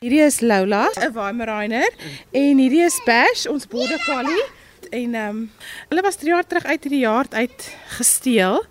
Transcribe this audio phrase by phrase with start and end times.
[0.00, 1.92] Hierdie is Lola, 'n Weimaraner
[2.32, 4.44] en hierdie is Bash, ons border collie.
[4.90, 5.50] En ehm um,
[5.88, 8.64] hulle was 3 jaar terug uit hierdie jaar uit gesteel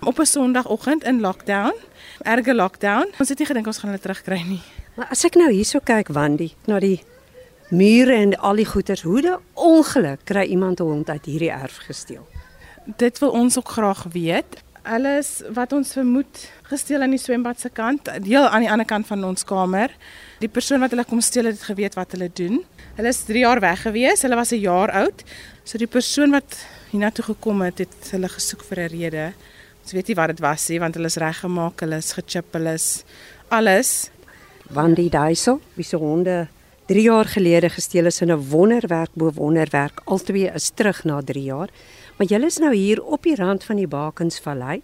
[0.00, 1.74] op 'n Sondagoggend in lockdown.
[2.22, 3.10] Erge lockdown.
[3.18, 4.62] Ons het nie gedink ons gaan hulle terugkry nie.
[4.94, 7.02] Maar as ek nou hierso kyk, Wandy, na die
[7.70, 11.76] mure en al die goeders, hoe 'n ongeluk kry iemand 'n hond uit hierdie erf
[11.76, 12.26] gesteel?
[12.96, 14.62] Dit wil ons ook graag weet.
[14.86, 16.40] Alles wat ons vermoed
[16.70, 19.90] gesteel aan die swembad se kant, deel aan die ander kant van ons kamer.
[20.38, 22.60] Die persoon wat hulle kom steel het geweet wat hulle doen.
[22.94, 24.22] Hulle is 3 jaar weg gewees.
[24.22, 25.24] Hulle was 'n jaar oud.
[25.64, 29.32] So die persoon wat hiernatoe gekom het, het hulle gesoek vir 'n rede.
[29.82, 32.74] Ons weet nie wat dit was nie want hulle is reggemaak, hulle is gechip, hulle
[32.74, 33.04] is
[33.48, 34.10] alles.
[34.70, 36.48] Wandy Duisel, wie se honde
[36.86, 40.00] 3 jaar gelede gesteel is in 'n wonderwerk bo wonderwerk.
[40.04, 41.68] Altwee is terug na 3 jaar.
[42.16, 44.80] Maar julle is nou hier op die rand van die Bakensvallei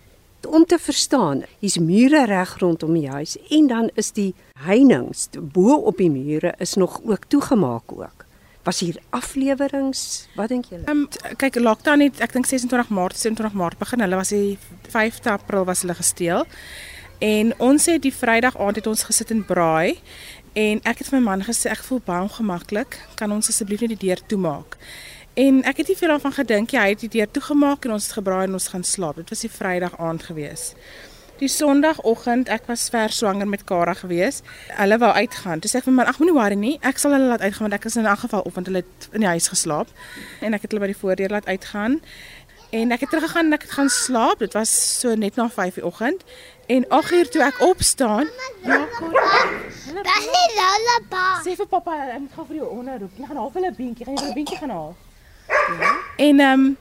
[0.49, 1.45] om te verstaan.
[1.59, 4.35] Hier's mure reg rondom die huis en dan is die
[4.67, 8.27] heininge bo op die mure is nog ook toegemaak ook.
[8.63, 10.27] Was hier afleweringe?
[10.37, 10.85] Wat dink julle?
[10.85, 14.05] Ehm um, kyk, lockdown het ek dink 26 Maart, 27 Maart begin.
[14.05, 14.59] Hulle was die
[14.93, 16.45] 5de April was hulle gesteel.
[17.19, 19.99] En ons het die Vrydag aand het ons gesit en braai
[20.53, 22.99] en ek het vir my man gesê ek voel baie ongemaklik.
[23.17, 24.77] Kan ons asseblief net die deur toemaak?
[25.35, 26.81] En ek het nie veel daarvan gedink nie.
[26.81, 29.17] Hy het die deur toegemaak en ons het gebraai en ons gaan slaap.
[29.17, 30.73] Dit was die Vrydag aand gewees.
[31.41, 34.43] Die Sondagoggend, ek was ver swanger met Kara gewees.
[34.77, 35.61] Hulle wou uitgaan.
[35.65, 36.75] Toe sê ek vir my ag moenie worry nie.
[36.85, 39.09] Ek sal hulle laat uitgaan want ek is in 'n geval op want hulle het
[39.13, 39.89] in die huis geslaap.
[40.41, 42.01] En ek het hulle by die voordeur laat uitgaan.
[42.71, 44.39] En ek het teruggegaan en ek het gaan slaap.
[44.39, 46.23] Dit was so net na 5:00 die oggend.
[46.69, 48.29] En 8:00 toe ek opstaan,
[48.63, 48.87] ja,
[50.03, 51.43] Dis nie lullaby.
[51.45, 53.11] sê vir pappa, ek moet gou vir jou onderroep.
[53.19, 54.95] Jy gaan half hulle beentjie, gaan jy vir 'n beentjie gaan haal.
[55.69, 55.99] Ja.
[56.17, 56.77] En ehm um,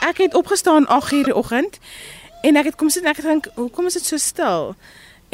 [0.00, 1.78] ek het opgestaan 8:00 die oggend
[2.42, 4.76] en ek het kom sit en ek het dink, hoekom is dit so stil?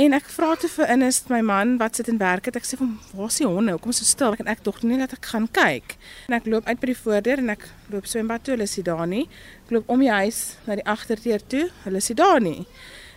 [0.00, 2.56] En ek vra te vir Ines, my man wat sit en werk het.
[2.56, 3.70] Ek sê van, "Waar is die honde?
[3.70, 5.96] Hoekom is so stil?" En ek dog nie dat ek gaan kyk.
[6.28, 9.06] En ek loop uit by die voordeur en ek loop swembad toe, hulle is daar
[9.06, 9.28] nie.
[9.64, 12.66] Ek loop om die huis na die agterdeur toe, hulle is daar nie.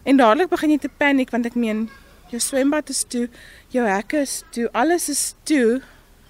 [0.03, 1.89] En dadelik begin jy te paniek want ek meen
[2.29, 3.29] jou swembad is toe,
[3.69, 5.81] jou hekke is toe, alles is toe.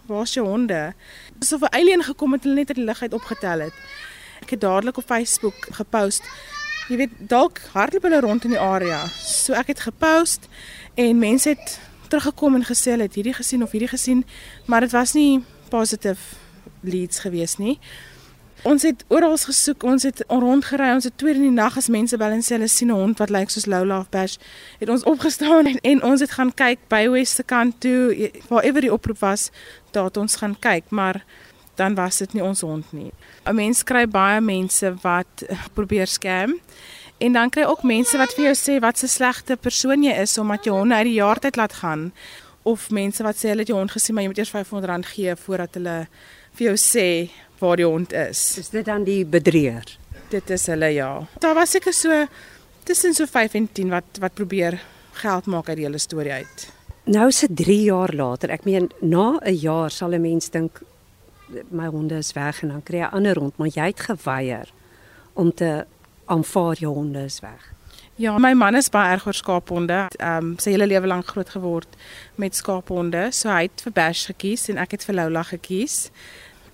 [0.06, 0.94] Waar's jou honde?
[1.40, 3.74] Asof 'n alien gekom het en hulle net uit die lug uit opgetel het.
[4.42, 6.24] Ek het dadelik op Facebook gepost.
[6.88, 9.08] Jy weet, dalk hardloop hulle rond in die area.
[9.08, 10.48] So ek het gepost
[10.94, 14.26] en mense het teruggekom en gesê hulle het hierdie gesien of hierdie gesien,
[14.66, 16.36] maar dit was nie positive
[16.82, 17.80] leads gewees nie.
[18.64, 22.18] Ons het oral gesoek, ons het rondgery, ons het twee in die nag as mense
[22.18, 24.38] bel en sê hulle sien 'n hond wat lyk soos Lola of Bash,
[24.80, 28.64] het ons opgestaan en, en ons het gaan kyk by West se kant toe, waar
[28.64, 29.52] ever die oproep was,
[29.94, 31.24] daar het ons gaan kyk, maar
[31.76, 33.12] dan was dit nie ons hond nie.
[33.46, 35.44] 'n Mens kry baie mense wat
[35.74, 36.60] probeer scam.
[37.18, 40.38] En dan kry ook mense wat vir jou sê wat 'n slegte persoon jy is
[40.38, 42.12] omdat jy honde uit die jaar uit laat gaan
[42.64, 45.36] of mense wat sê hulle het jou hond gesien maar jy moet eers R500 gee
[45.36, 46.08] voordat hulle
[46.54, 48.58] vir jou sê waar die hond is.
[48.58, 49.98] Is dit dan die bedrieër?
[50.30, 51.28] Dit is hulle ja.
[51.40, 52.26] Daar was seker so
[52.84, 54.80] tussen so 5 en 10 wat wat probeer
[55.14, 56.68] geld maak uit die hele storie uit.
[57.04, 58.50] Nou is dit 3 jaar later.
[58.50, 60.82] Ek meen na 'n jaar sal 'n mens dink
[61.70, 64.72] my honde is weg en dan kry jy 'n ander hond, maar jy het geweier
[65.34, 65.86] om te
[66.26, 67.74] aanvaar jou honde is weg.
[68.16, 70.08] Ja, my man is baie erg oor skaaphonde.
[70.18, 71.88] Ehm um, sy hele lewe lank groot geword
[72.36, 73.32] met skaaphonde.
[73.32, 76.12] So hy het vir Bash gekies en ek het vir Lola gekies.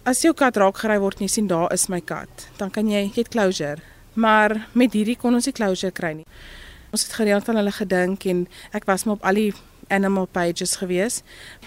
[0.04, 2.90] As jou kat raak gery word en jy sien daar is my kat, dan kan
[2.90, 3.78] jy get closure.
[4.14, 6.26] Maar met hierdie kon ons nie closure kry nie.
[6.92, 9.54] Ons het gereeld aan hulle gedink en ek was maar op al die
[9.90, 11.22] animal pages gewees.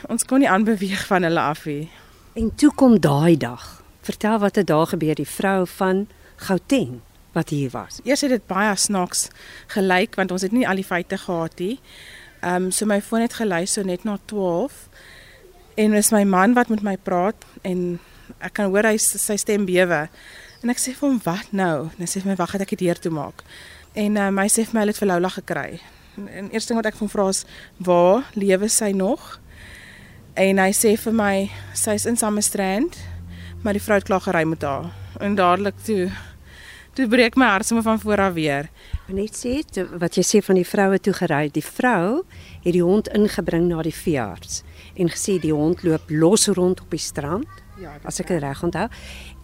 [0.08, 1.90] Ons kon nie aanbeweeg van hulle af nie.
[2.38, 3.82] En toe kom daai dag.
[4.02, 6.06] Vertel wat het daar gebeur die vrou van
[6.36, 7.00] Gauteng
[7.32, 8.00] wat hier was.
[8.04, 9.28] Eers het dit baie snaaks
[9.72, 11.78] gelyk want ons het nie al die feite gehad nie.
[12.42, 14.88] Ehm um, so my foon het gelei so net na 12
[15.74, 18.00] en dis my man wat met my praat en
[18.38, 20.06] ek kan hoor hy sy stem bewe.
[20.62, 21.88] En ek sê vir hom wat nou?
[21.90, 23.42] En hy sê vir my wag, ek die deur toe maak.
[23.98, 25.80] En um, hy sê vir my hy het vir Lola gekry.
[26.16, 27.44] En, en eerste ding wat ek van vra is
[27.76, 29.40] waar lewe sy nog?
[30.34, 31.34] En hy sê vir my
[31.76, 32.96] sy's in Samestrand,
[33.62, 34.92] maar die vrou het klaar gery met haar.
[35.20, 36.10] En dadelik toe
[36.92, 38.68] toe breek my hart sommer van voor af weer.
[39.08, 39.60] Net sê
[40.00, 41.46] wat jy sê van die vroue toe gery.
[41.52, 42.22] Die vrou
[42.64, 44.60] het die hond ingebring na die veearts
[45.00, 47.48] en gesê die hond loop los rond op die strand.
[47.80, 48.88] Ja, as ek dit reg onthou.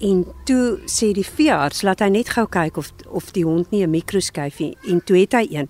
[0.05, 3.85] En toe sê die veearts laat hy net gou kyk of of die hond nie
[3.85, 5.69] 'n mikroskyfie en toe het hy een.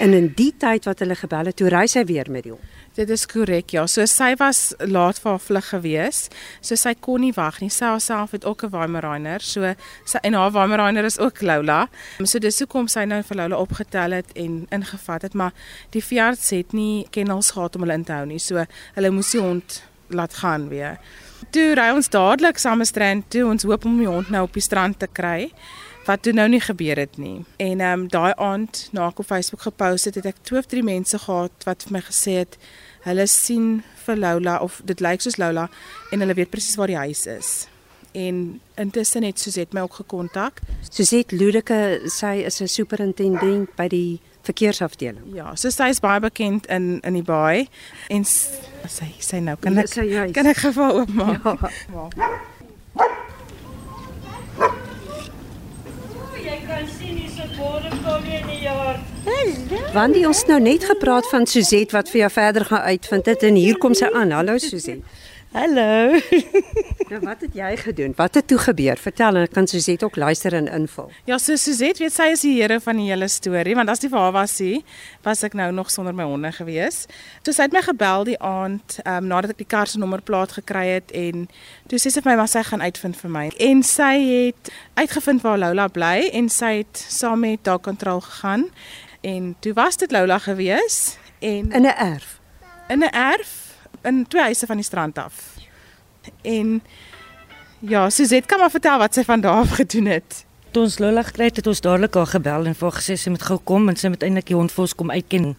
[0.00, 2.78] En in die tyd wat hulle gebel het, toe ry hy weer met die hond.
[2.96, 3.72] Dit is korrek.
[3.72, 6.18] Ja, so sy was laat vir haar vlug gewees.
[6.60, 7.70] So sy kon nie wag nie.
[7.72, 9.40] Sy self het ook 'n Weimaraner.
[9.40, 9.74] So
[10.04, 11.88] sy en haar Weimaraner is ook Lola.
[12.24, 15.52] So dis hoekom sy nou vir Lola opgetel het en ingevat het, maar
[15.90, 18.38] die veearts het nie kennels gehad om hulle in te hou nie.
[18.38, 18.64] So
[18.94, 20.98] hulle moes die hond laat gaan weer.
[21.50, 23.46] Toe ry ons dadelik saam met strand toe.
[23.46, 25.52] Ons hoop om die hond nou op die strand te kry
[26.06, 27.44] wat toe nou nie gebeur het nie.
[27.56, 30.66] En ehm um, daai aand na ek op Facebook gepost het, het ek twee of
[30.66, 32.58] drie mense gehad wat vir my gesê het
[33.06, 35.68] hulle sien vir Lola of dit lyk soos Lola
[36.10, 37.52] en hulle weet presies waar die huis is.
[38.12, 40.60] En intussen het Suzette my ook gekontak.
[40.90, 45.34] Suzette Ludeke, sy is 'n superintendent by die verkeersafdeling.
[45.34, 47.68] Ja, so sy is baie bekend in in die baai
[48.08, 51.44] en sy sy nou kan ek Ja, kan ek gou oopmaak.
[51.44, 51.70] Ja.
[52.16, 52.51] ja.
[57.02, 59.00] Jy kan sien hier's 'n borekolie in die jaar.
[59.92, 63.42] Want die ons nou net gepraat van Suzette wat vir jou verder gaan uitvind het
[63.42, 64.30] en hier kom sy aan.
[64.30, 65.02] Hallo Suzette.
[65.52, 65.92] Hallo.
[67.12, 68.12] Nou wat het jy gedoen?
[68.16, 68.96] Wat het toe gebeur?
[68.96, 71.10] Vertel en kan Suzette ook luister en invul.
[71.28, 74.08] Ja, so Suzette weet sy is die here van die hele storie, want as die
[74.08, 74.78] vir haar was sie,
[75.26, 77.02] was ek nou nog sonder my honde gewees.
[77.44, 80.56] Toe sy het my gebel die aand, ehm um, nadat ek die kar se nommerplaat
[80.56, 81.44] gekry het en
[81.92, 83.44] toe sê sy vir my maar sy gaan uitvind vir my.
[83.68, 88.70] En sy het uitgevind waar Lola bly en sy het saam met daar kontrol gegaan
[89.20, 92.40] en toe was dit Lola gewees en In 'n erf.
[92.88, 93.61] in 'n erf
[94.08, 95.34] in twee huise van die strand af.
[96.42, 96.82] En
[97.78, 100.44] ja, Suzette kan maar vertel wat sy van daar af gedoen het.
[100.72, 103.32] Toe ons Lola gekry het, het ons dadelik haar gebel en vir haar gesê sy
[103.34, 105.52] moet gou kom en sy moet eintlik die hond vir ons kom uitken.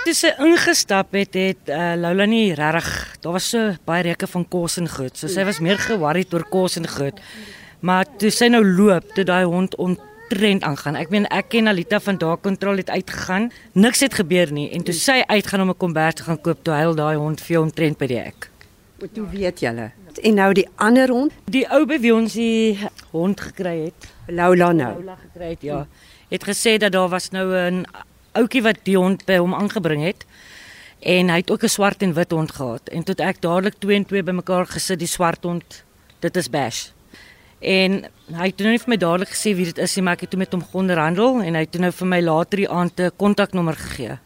[0.00, 2.90] Toe sy ingestap het, het uh, Lola nie regtig,
[3.22, 5.16] daar was so baie reuke van kos en goed.
[5.18, 7.20] So sy was meer ge-worried oor kos en goed.
[7.86, 9.76] Maar toe sy nou loop, toe daai hond
[10.30, 10.94] ontrent aangaan.
[10.94, 13.50] Ek meen ek ken Alita van daar kontrol het uitgegaan.
[13.72, 16.74] Niks het gebeur nie en toe sy uitgaan om 'n kombers te gaan koop, toe
[16.74, 18.50] huil daai hond vir ontrent by die hek.
[18.98, 19.90] Wat toe weet julle?
[20.22, 22.78] En nou die ander hond, Die ou by wie ons die
[23.10, 24.92] hond gekry het, Lola nou.
[24.94, 25.86] Paula gekry het, ja,
[26.28, 27.86] het gesê dat daar was nou 'n
[28.32, 30.24] ouetjie wat die hond by hom aangebring het.
[31.00, 32.88] En hy het ook 'n swart en wit hond gehad.
[32.88, 35.84] En toe ek dadelik 2 en 2 bymekaar gesit, die swart hond,
[36.18, 36.90] dit is Bash.
[37.60, 40.24] En hy het nou nie vir my dadelik gesê wie dit is nie, maar ek
[40.24, 43.00] het toe met hom onderhandel en hy het toe nou vir my later die aand
[43.00, 44.18] 'n kontaknommer gegee.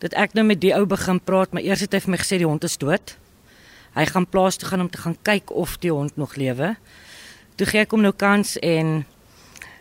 [0.00, 2.38] Dat ek nou met die ou begin praat, maar eers het hy vir my gesê
[2.38, 3.16] die hond is dood.
[3.94, 6.76] Hy gaan plaas toe gaan om te gaan kyk of die hond nog lewe.
[7.56, 9.04] Toe gee ek hom nou kans en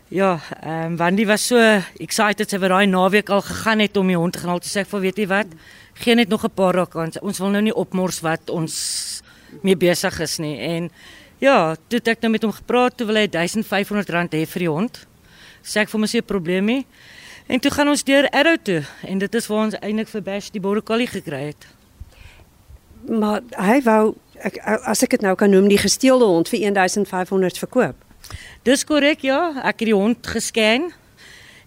[0.10, 1.58] ja, ehm um, Wandy was so
[2.00, 4.60] excited sy het daai naweek al gegaan het om die hond te gaan haal.
[4.60, 5.48] Toe sê ek vir weet jy wat?
[6.04, 7.20] Geen net nog 'n paar dae kans.
[7.22, 9.22] Ons wil nou nie opmors wat ons
[9.64, 10.60] mee besig is nie.
[10.60, 10.92] En
[11.42, 14.70] ja, toe het ek nou met hom gepraat, toe wil hy R1500 hê vir die
[14.70, 15.02] hond.
[15.66, 16.86] Sê ek vir my se 'n probleem nie.
[17.48, 20.50] En toe gaan ons deur Arrow toe en dit is waar ons eintlik vir Bash
[20.52, 21.68] die border collie gekry het.
[23.10, 27.58] Maar hy wou ek as ek dit nou kan noem die gesteelde hond vir 1500
[27.58, 27.96] verkoop.
[28.64, 30.92] Dis korrek ja, ek het die hond gescan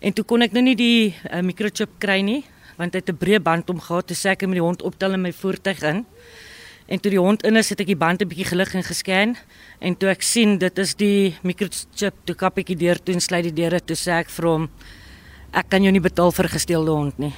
[0.00, 2.44] en toe kon ek nou nie die uh, microchip kry nie
[2.78, 5.12] want hy het 'n breë band om gehad te sê ek moet die hond optel
[5.12, 6.06] in my voertuig in.
[6.86, 9.36] En toe die hond in is, het ek die band 'n bietjie gelig en gescan
[9.80, 13.20] en toe ek sien dit is die microchip, toe kap ek die deur toe en
[13.20, 14.68] sluit die deure toe sê ek vir hom
[15.54, 17.32] ek kan jou nie betaal vir gesteelde hond nie.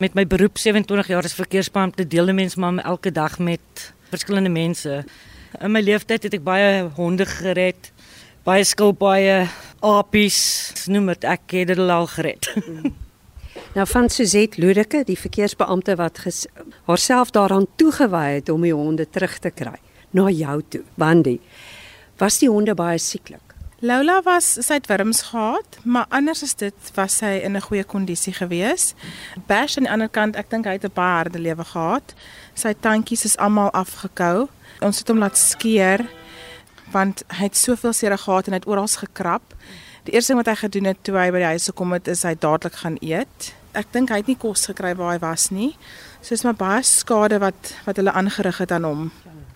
[0.00, 4.50] Met my beroep 27 jaar as verkeersbeampte deel 'n mens maar elke dag met verskillende
[4.50, 5.04] mense.
[5.60, 7.92] In my lewenstyd het ek baie honde gered,
[8.44, 9.48] baie skilpaaie,
[9.82, 12.48] apies, noem dit, ek het dit al gered.
[13.74, 16.46] Nou van Suzette Ludeke, die verkeersbeampte wat ges,
[16.86, 19.78] haarself daaraan toegewy het om die honde terug te kry
[20.10, 20.82] na jou toe.
[20.94, 21.38] Wandy,
[22.18, 23.50] was die honde baie sieklik?
[23.80, 27.84] Lola was sy het wurms gehad, maar anders as dit was sy in 'n goeie
[27.84, 28.94] kondisie gewees.
[29.46, 32.14] Bash aan die ander kant, ek dink hy het 'n baie harde lewe gehad.
[32.54, 34.48] Sy tandjies is almal afgekou.
[34.80, 36.06] Ons het hom laat skeer
[36.92, 39.54] want hy het soveel seer gehad en hy het oral gekrap.
[40.04, 42.22] Die eerste ding wat hy gedoen het toe hy by die huis gekom het, is
[42.22, 43.54] hy dadelik gaan eet.
[43.72, 45.74] Ek dink hy het nie kos gekry waar hy was nie.
[46.20, 49.10] So is maar baie skade wat wat hulle aangerig het aan hom.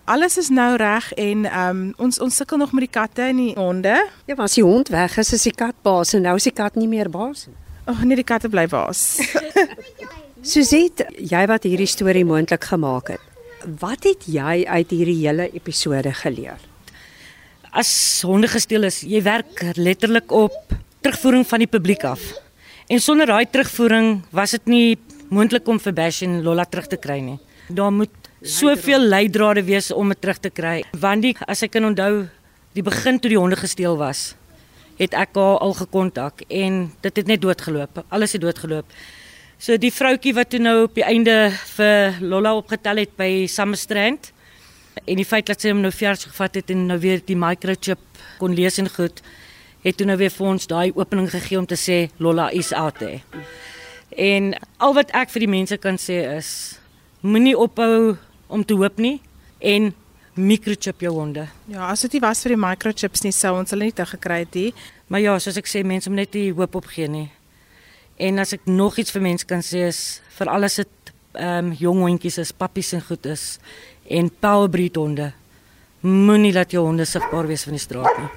[0.05, 3.41] Alles is nou reg en ehm um, ons ons sukkel nog met die katte en
[3.41, 3.95] die honde.
[4.29, 6.75] Ja, was die hond weg is, is die kat baas en nou is die kat
[6.75, 7.57] nie meer baas nie.
[7.85, 9.19] O oh, nee, die katte bly baas.
[10.53, 13.27] Suzette, jy wat hierdie storie moontlik gemaak het.
[13.81, 16.61] Wat het jy uit hierdie hele episode geleer?
[17.73, 17.91] As
[18.25, 20.53] honde gesteel is, jy werk letterlik op
[21.01, 22.21] terugvoering van die publiek af.
[22.85, 24.97] En sonder daai terugvoering was dit nie
[25.33, 27.39] moontlik om vir Bash en Lola terug te kry nie.
[27.73, 28.13] Daar moet
[28.45, 30.83] soveel leidrade wees om dit terug te kry.
[30.93, 32.27] Want die as ek kan onthou,
[32.77, 34.35] die begin toe die honde gesteel was,
[34.99, 38.03] het ek haar al gekontak en dit het net doodgeloop.
[38.13, 38.93] Alles het doodgeloop.
[39.57, 44.29] So die vroutjie wat toe nou op die einde vir Lolla opgetel het by Summerstrand
[45.01, 48.21] en die feit dat sy hom nou vers gevat het en nou weer die microchip
[48.37, 49.25] kon lees en goed
[49.85, 52.97] het toe nou weer vir ons daai opening gegee om te sê Lolla is out
[52.99, 53.21] there.
[54.17, 56.49] En al wat ek vir die mense kan sê is
[57.21, 59.19] moenie ophou om te hoop nie
[59.59, 59.93] en
[60.35, 61.45] microchip jou honde.
[61.71, 64.41] Ja, as dit nie was vir die microchips nie sou ons hulle nie te gekry
[64.43, 64.71] het nie.
[65.07, 67.27] Maar ja, soos ek sê, mense moet net nie hoop opgee nie.
[68.17, 70.03] En as ek nog iets vir mense kan sê is
[70.37, 73.57] vir alles dit ehm um, jong hondjies is, pappies en goed is
[74.07, 75.33] en powerbreed honde.
[76.05, 78.29] Moenie laat jou honde sigbaar wees van die straat nie.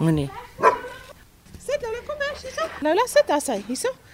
[0.00, 0.30] Moenie.
[2.82, 3.88] Sit Lola, kom maar, hierso.
[3.88, 4.11] Lola